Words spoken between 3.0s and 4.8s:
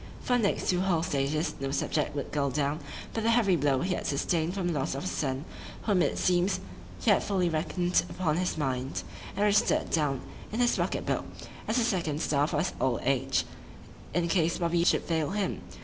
but the heavy blow he had sustain'd from the